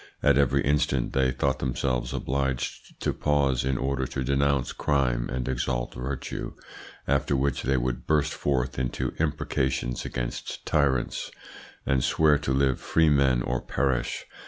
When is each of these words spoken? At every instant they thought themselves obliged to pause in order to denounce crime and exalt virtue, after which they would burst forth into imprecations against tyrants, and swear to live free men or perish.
At 0.23 0.35
every 0.35 0.63
instant 0.63 1.13
they 1.13 1.29
thought 1.29 1.59
themselves 1.59 2.11
obliged 2.11 2.99
to 3.01 3.13
pause 3.13 3.63
in 3.63 3.77
order 3.77 4.07
to 4.07 4.23
denounce 4.23 4.73
crime 4.73 5.29
and 5.29 5.47
exalt 5.47 5.93
virtue, 5.93 6.53
after 7.07 7.35
which 7.35 7.61
they 7.61 7.77
would 7.77 8.07
burst 8.07 8.33
forth 8.33 8.79
into 8.79 9.13
imprecations 9.19 10.03
against 10.03 10.65
tyrants, 10.65 11.29
and 11.85 12.03
swear 12.03 12.39
to 12.39 12.51
live 12.51 12.79
free 12.81 13.09
men 13.11 13.43
or 13.43 13.61
perish. 13.61 14.25